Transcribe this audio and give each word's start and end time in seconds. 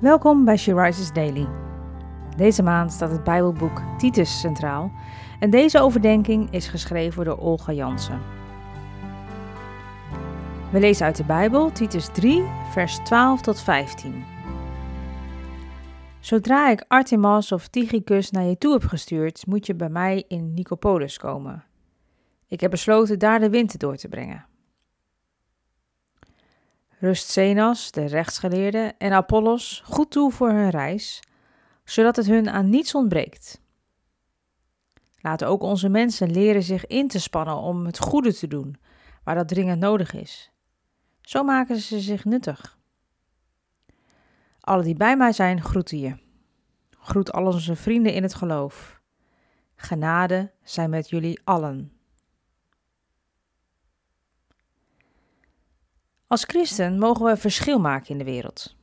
Welkom 0.00 0.44
bij 0.44 0.56
She 0.56 1.10
Daily. 1.12 1.46
Deze 2.36 2.62
maand 2.62 2.92
staat 2.92 3.10
het 3.10 3.24
Bijbelboek 3.24 3.82
Titus 3.98 4.40
centraal 4.40 4.92
en 5.40 5.50
deze 5.50 5.80
overdenking 5.80 6.50
is 6.50 6.68
geschreven 6.68 7.24
door 7.24 7.38
Olga 7.38 7.72
Jansen. 7.72 8.20
We 10.72 10.80
lezen 10.80 11.06
uit 11.06 11.16
de 11.16 11.24
Bijbel 11.24 11.72
Titus 11.72 12.08
3, 12.12 12.44
vers 12.70 12.98
12 13.04 13.40
tot 13.40 13.60
15. 13.60 14.24
Zodra 16.20 16.70
ik 16.70 16.84
Artemas 16.88 17.52
of 17.52 17.68
Tychicus 17.68 18.30
naar 18.30 18.44
je 18.44 18.58
toe 18.58 18.72
heb 18.72 18.84
gestuurd, 18.84 19.46
moet 19.46 19.66
je 19.66 19.74
bij 19.74 19.88
mij 19.88 20.24
in 20.28 20.54
Nicopolis 20.54 21.18
komen. 21.18 21.64
Ik 22.48 22.60
heb 22.60 22.70
besloten 22.70 23.18
daar 23.18 23.40
de 23.40 23.50
winter 23.50 23.78
door 23.78 23.96
te 23.96 24.08
brengen. 24.08 24.44
Rust 26.98 27.30
Zenas, 27.30 27.90
de 27.90 28.04
rechtsgeleerde, 28.04 28.94
en 28.98 29.12
Apollos 29.12 29.82
goed 29.84 30.10
toe 30.10 30.32
voor 30.32 30.50
hun 30.50 30.70
reis, 30.70 31.22
zodat 31.84 32.16
het 32.16 32.26
hun 32.26 32.50
aan 32.50 32.70
niets 32.70 32.94
ontbreekt. 32.94 33.60
Laten 35.20 35.48
ook 35.48 35.62
onze 35.62 35.88
mensen 35.88 36.30
leren 36.30 36.62
zich 36.62 36.86
in 36.86 37.08
te 37.08 37.20
spannen 37.20 37.56
om 37.56 37.86
het 37.86 37.98
goede 37.98 38.34
te 38.34 38.46
doen, 38.46 38.76
waar 39.24 39.34
dat 39.34 39.48
dringend 39.48 39.80
nodig 39.80 40.12
is. 40.14 40.50
Zo 41.20 41.42
maken 41.44 41.76
ze 41.76 42.00
zich 42.00 42.24
nuttig. 42.24 42.78
Alle 44.60 44.82
die 44.82 44.96
bij 44.96 45.16
mij 45.16 45.32
zijn, 45.32 45.62
groeten 45.62 45.98
je. 45.98 46.16
Groet 46.90 47.32
al 47.32 47.46
onze 47.46 47.76
vrienden 47.76 48.12
in 48.12 48.22
het 48.22 48.34
geloof. 48.34 49.00
Genade 49.76 50.52
zijn 50.62 50.90
met 50.90 51.08
jullie 51.08 51.40
allen. 51.44 51.95
Als 56.28 56.44
christen 56.44 56.98
mogen 56.98 57.24
we 57.24 57.36
verschil 57.36 57.78
maken 57.78 58.08
in 58.08 58.18
de 58.18 58.24
wereld. 58.24 58.76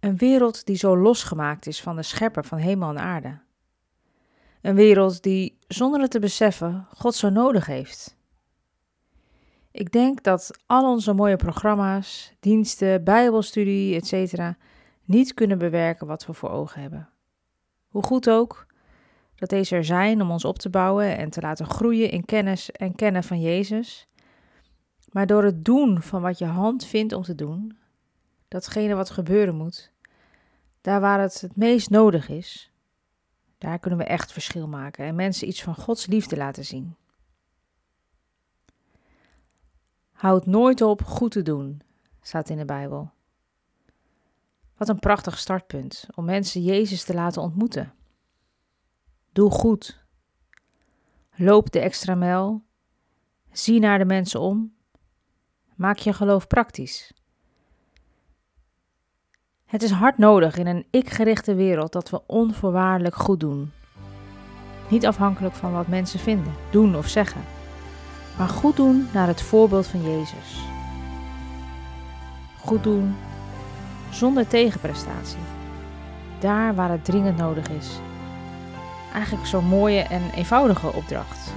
Een 0.00 0.16
wereld 0.16 0.66
die 0.66 0.76
zo 0.76 0.96
losgemaakt 0.96 1.66
is 1.66 1.82
van 1.82 1.96
de 1.96 2.02
schepper 2.02 2.44
van 2.44 2.58
hemel 2.58 2.88
en 2.88 2.98
aarde. 2.98 3.38
Een 4.62 4.74
wereld 4.74 5.22
die, 5.22 5.58
zonder 5.68 6.00
het 6.00 6.10
te 6.10 6.18
beseffen, 6.18 6.86
God 6.94 7.14
zo 7.14 7.28
nodig 7.28 7.66
heeft. 7.66 8.16
Ik 9.70 9.92
denk 9.92 10.22
dat 10.22 10.50
al 10.66 10.90
onze 10.90 11.12
mooie 11.12 11.36
programma's, 11.36 12.32
diensten, 12.40 13.04
bijbelstudie, 13.04 13.94
etc. 13.94 14.54
niet 15.04 15.34
kunnen 15.34 15.58
bewerken 15.58 16.06
wat 16.06 16.26
we 16.26 16.32
voor 16.32 16.50
ogen 16.50 16.80
hebben. 16.80 17.08
Hoe 17.88 18.02
goed 18.02 18.30
ook 18.30 18.66
dat 19.34 19.48
deze 19.48 19.76
er 19.76 19.84
zijn 19.84 20.22
om 20.22 20.30
ons 20.30 20.44
op 20.44 20.58
te 20.58 20.70
bouwen 20.70 21.16
en 21.16 21.30
te 21.30 21.40
laten 21.40 21.66
groeien 21.66 22.10
in 22.10 22.24
kennis 22.24 22.70
en 22.70 22.94
kennen 22.94 23.24
van 23.24 23.40
Jezus 23.40 24.08
maar 25.16 25.26
door 25.26 25.44
het 25.44 25.64
doen 25.64 26.02
van 26.02 26.22
wat 26.22 26.38
je 26.38 26.44
hand 26.44 26.84
vindt 26.84 27.12
om 27.12 27.22
te 27.22 27.34
doen, 27.34 27.78
datgene 28.48 28.94
wat 28.94 29.10
gebeuren 29.10 29.54
moet, 29.54 29.92
daar 30.80 31.00
waar 31.00 31.20
het 31.20 31.40
het 31.40 31.56
meest 31.56 31.90
nodig 31.90 32.28
is, 32.28 32.72
daar 33.58 33.78
kunnen 33.78 33.98
we 33.98 34.04
echt 34.04 34.32
verschil 34.32 34.68
maken 34.68 35.04
en 35.04 35.14
mensen 35.14 35.48
iets 35.48 35.62
van 35.62 35.74
Gods 35.74 36.06
liefde 36.06 36.36
laten 36.36 36.64
zien. 36.64 36.96
Houd 40.12 40.46
nooit 40.46 40.80
op 40.80 41.02
goed 41.02 41.30
te 41.30 41.42
doen, 41.42 41.82
staat 42.20 42.48
in 42.48 42.56
de 42.56 42.64
Bijbel. 42.64 43.10
Wat 44.76 44.88
een 44.88 44.98
prachtig 44.98 45.38
startpunt 45.38 46.06
om 46.14 46.24
mensen 46.24 46.62
Jezus 46.62 47.04
te 47.04 47.14
laten 47.14 47.42
ontmoeten. 47.42 47.94
Doe 49.32 49.50
goed. 49.50 50.04
Loop 51.34 51.72
de 51.72 51.80
extra 51.80 52.14
mijl. 52.14 52.62
Zie 53.52 53.80
naar 53.80 53.98
de 53.98 54.04
mensen 54.04 54.40
om 54.40 54.74
Maak 55.76 55.96
je 55.96 56.12
geloof 56.12 56.46
praktisch. 56.46 57.12
Het 59.66 59.82
is 59.82 59.90
hard 59.90 60.18
nodig 60.18 60.56
in 60.56 60.66
een 60.66 60.86
ik-gerichte 60.90 61.54
wereld 61.54 61.92
dat 61.92 62.10
we 62.10 62.26
onvoorwaardelijk 62.26 63.14
goed 63.14 63.40
doen. 63.40 63.72
Niet 64.88 65.06
afhankelijk 65.06 65.54
van 65.54 65.72
wat 65.72 65.88
mensen 65.88 66.18
vinden, 66.18 66.52
doen 66.70 66.96
of 66.96 67.08
zeggen, 67.08 67.40
maar 68.38 68.48
goed 68.48 68.76
doen 68.76 69.08
naar 69.12 69.26
het 69.26 69.42
voorbeeld 69.42 69.86
van 69.86 70.02
Jezus. 70.02 70.64
Goed 72.58 72.82
doen 72.82 73.16
zonder 74.10 74.48
tegenprestatie. 74.48 75.40
Daar 76.40 76.74
waar 76.74 76.90
het 76.90 77.04
dringend 77.04 77.36
nodig 77.36 77.68
is. 77.68 77.98
Eigenlijk 79.12 79.46
zo'n 79.46 79.64
mooie 79.64 80.00
en 80.00 80.30
eenvoudige 80.30 80.92
opdracht 80.92 81.52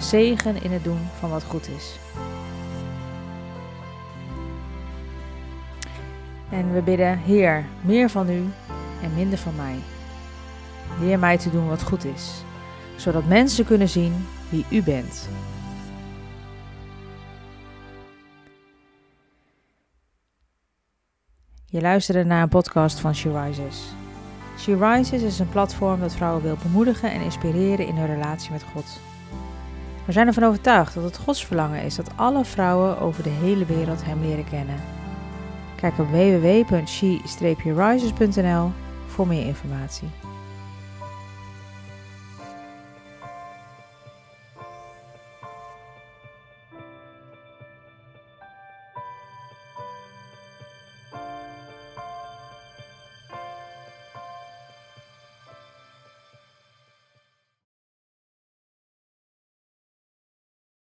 zegen 0.00 0.62
in 0.62 0.72
het 0.72 0.84
doen 0.84 1.08
van 1.18 1.30
wat 1.30 1.44
goed 1.44 1.68
is. 1.68 1.98
En 6.50 6.72
we 6.72 6.82
bidden, 6.82 7.18
Heer, 7.18 7.64
meer 7.80 8.10
van 8.10 8.28
u 8.30 8.44
en 9.02 9.14
minder 9.14 9.38
van 9.38 9.56
mij. 9.56 9.76
Leer 11.00 11.18
mij 11.18 11.38
te 11.38 11.50
doen 11.50 11.68
wat 11.68 11.82
goed 11.82 12.04
is, 12.04 12.42
zodat 12.96 13.26
mensen 13.26 13.64
kunnen 13.64 13.88
zien 13.88 14.26
wie 14.48 14.64
u 14.70 14.82
bent. 14.82 15.28
Je 21.64 21.80
luisterde 21.80 22.24
naar 22.24 22.42
een 22.42 22.48
podcast 22.48 23.00
van 23.00 23.14
She 23.14 23.42
Rises. 23.42 23.92
She 24.58 24.76
Rises 24.76 25.22
is 25.22 25.38
een 25.38 25.48
platform 25.48 26.00
dat 26.00 26.14
vrouwen 26.14 26.42
wil 26.42 26.56
bemoedigen 26.62 27.10
en 27.10 27.20
inspireren 27.20 27.86
in 27.86 27.96
hun 27.96 28.06
relatie 28.06 28.52
met 28.52 28.62
God. 28.62 29.09
We 30.10 30.16
zijn 30.16 30.28
ervan 30.28 30.44
overtuigd 30.44 30.94
dat 30.94 31.04
het 31.04 31.16
Gods 31.16 31.46
verlangen 31.46 31.82
is 31.82 31.94
dat 31.94 32.10
alle 32.16 32.44
vrouwen 32.44 32.98
over 32.98 33.22
de 33.22 33.28
hele 33.28 33.64
wereld 33.64 34.04
Hem 34.04 34.20
leren 34.20 34.44
kennen. 34.44 34.76
Kijk 35.76 35.98
op 35.98 36.10
www.she-rises.nl 36.10 38.70
voor 39.06 39.26
meer 39.26 39.46
informatie. 39.46 40.08